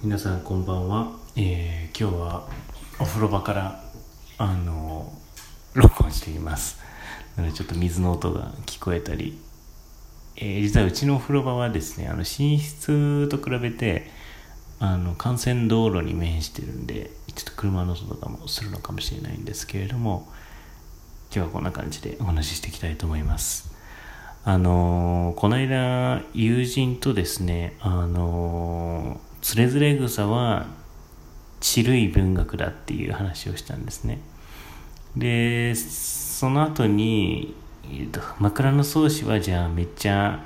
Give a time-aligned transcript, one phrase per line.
[0.00, 2.48] 皆さんこんばんは、えー、今日は
[3.00, 3.82] お風呂場から
[4.38, 5.12] あの
[5.74, 6.78] 録音しています。
[7.52, 9.40] ちょっと水の音が聞こえたり、
[10.36, 12.24] えー、実はうちのお風呂場はですねあの寝
[12.58, 14.08] 室と比べて
[14.78, 20.28] あの幹線道路に面してるんでちょっと車の音とかもするのかもしれないんですけれども
[21.34, 23.74] 今日はこんな感じでお話ししていきたいと思います。
[24.44, 30.66] あのこの間友人とですねあのつれづれ草は
[31.60, 34.20] 地類文学だっていう話をしたんですね。
[35.16, 37.54] でその後に、
[37.84, 40.40] えーと、枕草子はじゃあめっちゃ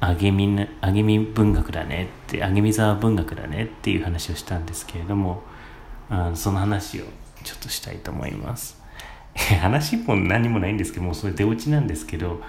[0.00, 5.42] あげみあげみ文学だねってあげみ沢文学だねっていう話をしたんですけれども
[6.08, 7.04] あその話を
[7.42, 8.78] ちょっとしたいと思います。
[9.60, 12.42] 話も何もないんですけどもうそれ出落ちなんですけど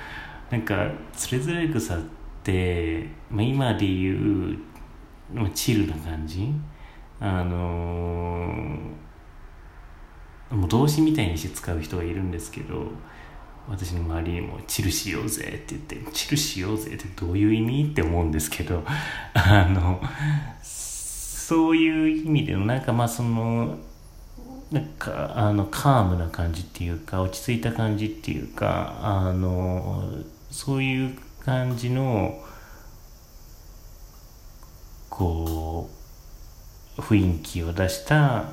[0.50, 2.00] なんかつれづれ草っ
[2.44, 4.14] て、まあ、今で言
[4.54, 4.58] う
[5.54, 6.52] チルな感じ。
[7.22, 12.86] あのー、もう動詞みたいにして使う人がいるんですけど
[13.68, 18.84] 私の周りにも「チルしようぜ」って言って「チルしようぜ」ってどういう意味って思うんですけど
[19.34, 20.02] あの
[20.62, 23.78] そういう意味でのなんかまあその
[24.72, 30.10] なんかあのカームな感じっていうか落ち着いた感じっていうかあの
[30.52, 32.40] そういう感じの
[35.10, 35.90] こ
[36.98, 38.46] う雰囲気を出した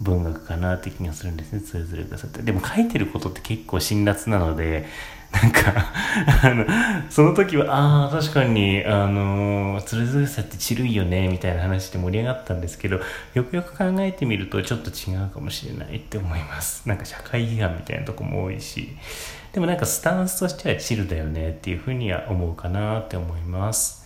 [0.00, 4.86] 文学かなって気がするんですねそれぞれがさってでも書いてることって結構辛辣なので
[5.32, 5.72] なんか
[6.44, 6.64] あの
[7.10, 13.00] その時はああ確かにあのそれぞれさってちるいよねみたいな話で盛り上がったんですけど
[13.34, 16.88] よくよく考えてみるとちょっと違うかもしれないって思います。
[16.88, 18.96] なんか社会批判みたいなとこも多いし。
[19.52, 24.03] でもなんかスタンスとしてはチルだよねっていうふうには思うかなって思います。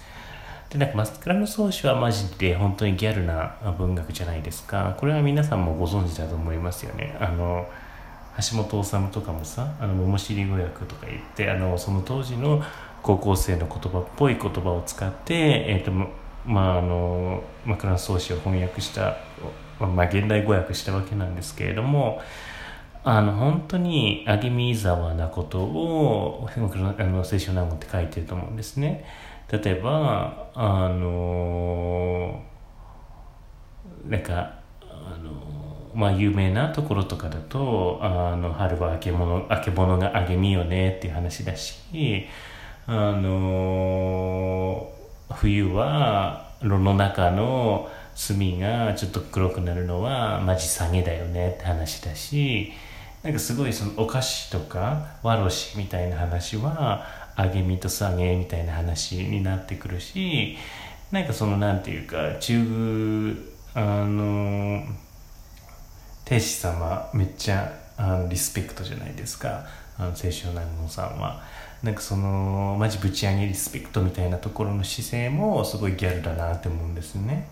[0.71, 4.95] で、なんか、マスクラの宗師はマジで本当にギャルな文学じゃないですか。
[4.99, 7.17] これは皆さんもご存知だと思いますよね。
[7.21, 7.67] あの、
[8.37, 12.63] 橋本治とかもさ、あの、桃尻語訳とか言って、あの、その当時の
[13.03, 15.93] 高校生の言葉っぽい言葉を使って、えっ、ー、と、
[16.45, 19.17] まあ、あの、枕草子を翻訳した、
[19.81, 22.21] まあ、現代語訳したわけなんですけれども、
[23.05, 29.05] あの、本当に、あげみ沢なことを、あの、聖書南語って書いてると思うんですね。
[29.51, 32.43] 例えばあの
[34.07, 35.31] なんかあの
[35.95, 42.27] まあ有名なところとかだとあの春はあけ物あけ物があげみよねっていう話だし
[42.87, 44.93] あの
[45.35, 47.89] 冬は炉の中の
[48.27, 52.73] 炭がちょっと黒くなるのはマジ下げだよねって話だし
[53.23, 60.57] なんかすごいそのお菓子とかわろしみたいな話は上げ身と下げみたいな話になってくるし
[61.13, 63.37] なんかそのなんていうか中宮
[63.75, 64.83] あの
[66.25, 69.67] 天使様めっちゃあのリスペクトじゃないですか。
[69.99, 71.43] あの清少納言さんは。
[71.83, 77.49] なんかそのマジぶち上げリスペクトみたいなところの姿勢もすごいギャルだなって思うんですね。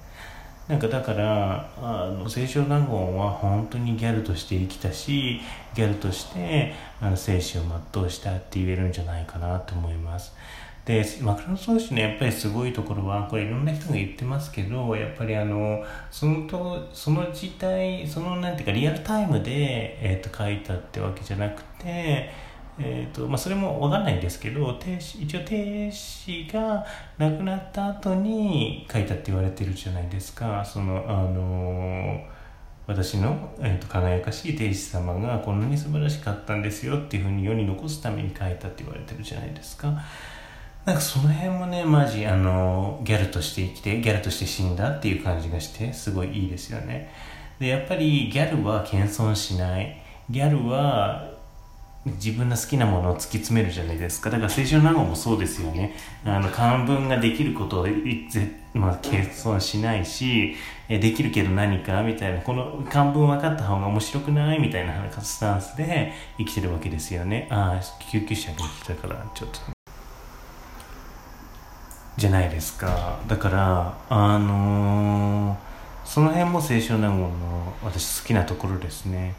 [0.68, 5.40] なんかだからあの清少納言は本当にギャルとして生きたし
[5.74, 7.62] ギャルとしてあの生死を
[7.92, 10.34] 全うしたって言えるんじゃないかなと思います。
[10.84, 22.30] で枕草子のやっぱりすごいところはこれいろんな人が言ってますけどやっぱりあのそのとその時代そのなんていうかリアルタイムで、えー、と書いたってわけじゃなくて
[22.78, 26.84] えーとまあ、それも分かんないんですけど亭主一応亭主が
[27.16, 30.62] 亡くなった後に書いたって言われてるじゃないですか。
[30.64, 32.20] そのあのー、
[32.86, 39.92] 私の、えーと、輝かしい亭主様がこんなに素晴らしかったんですよっていうふうに世に残すために書いたって言われてるじゃないですか。
[40.84, 47.10] なんかその辺もねマジあのギャルとして生きてギャルとして死んだっていう感じがしてすごいいいですよね。
[47.58, 50.00] でやっぱりギャルは謙遜しない。
[50.28, 51.35] ギャルは
[52.06, 54.30] 自分の好きなものを突き詰めるじゃないですか。
[54.30, 55.96] だから青春納言もそうですよね。
[56.24, 57.88] あの漢文ができることを
[58.74, 60.54] まあ、謙遜しないし
[60.88, 62.40] できるけど何かみたいな。
[62.40, 67.48] この漢文分かった方が面白くないみたいなスタンスで生きてるわけですよね。
[67.50, 69.58] ああ救急車が来たからちょっと。
[72.16, 73.18] じゃないですか。
[73.26, 75.56] だからあのー、
[76.04, 79.34] その辺も青春納言の私好きなところですね。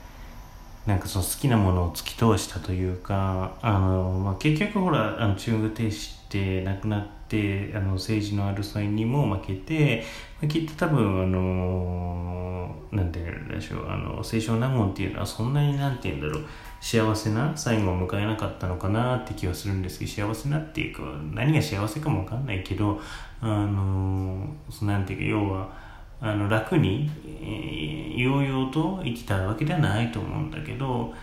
[0.88, 10.06] なんかその好きなものを突き通したというかあの、まあ、結局ほらあの中国停止って亡くなってあの政治の争いにも負けて、
[10.42, 16.46] まあ、きっと多分あのなんて言うんでしょうあの清少納言っていうのはそんなになんて言うんだろう
[16.80, 21.02] 幸せな最後を迎えなかったのかなって気はするんですけど幸せなっていうか
[21.34, 23.02] 何が幸せかも分かんないけど
[23.42, 24.48] あの
[24.84, 25.87] なんていうか要は
[26.20, 31.14] あの楽に、えー、ようようと生きたわけではないと思うんだけど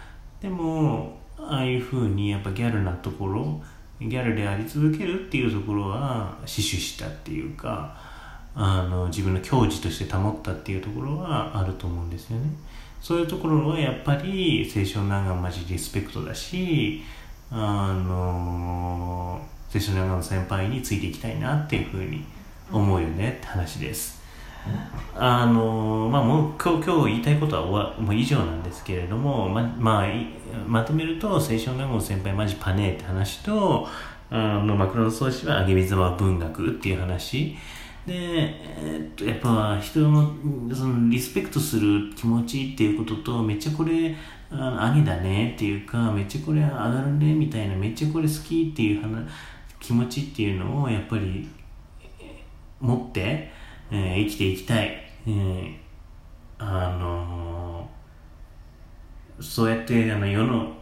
[0.41, 3.61] でもああいうふうにやっぱギャルなところ
[4.01, 7.97] ギャルであり続けるっていうところは死守したっていうか
[8.55, 12.47] あの自分の矜持として保ったっていうところはあると思うんですよね。
[13.01, 17.03] そういうところはやっぱり清少納言マジリスペクトだし
[17.51, 19.41] あの
[19.71, 22.25] 清少納言の先輩についていきたいなっていうふうに
[22.73, 24.24] 思うよねって話です。
[25.17, 30.07] あのまあもう今日今日言いたいことは終わもう以上なんですけれどもままあ
[30.67, 33.87] まとめると清少納言先輩マジパネーって話と
[34.31, 37.57] あのマクロの創始は揚げ水は文学っていう話
[38.07, 40.35] で、えっと、やっぱ人の
[40.75, 44.15] そのリスペクトする気持ちっていうこととめっちゃこれ
[44.51, 49.27] あの揚げだねっていうかめっちゃこれ上がるねみたいなめっちゃこれ好きっていう話
[49.81, 51.49] 気持ちっていうのをやっぱり
[52.81, 53.51] 持って、
[53.91, 54.89] えー、生きていきたい、
[55.27, 55.75] えー、
[56.59, 60.73] あのー、そうやってあの世の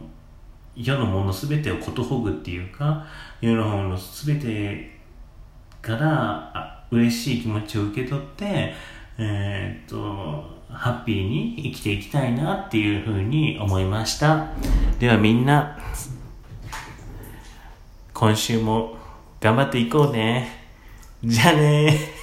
[0.75, 3.05] 世のもの全てをことほぐっていうか
[3.41, 4.99] 世のもの全て
[5.81, 8.73] からあ嬉しい気持ちを受け取って
[9.17, 14.47] えー、っとハッピーに生きていきたいなっていうふうに思いました。
[14.99, 15.77] ではみんな
[18.13, 18.97] 今週も
[19.39, 20.49] 頑張っていこうね。
[21.23, 22.22] じゃあね。